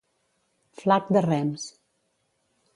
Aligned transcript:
Flac 0.79 1.13
de 1.17 1.23
rems. 1.27 1.69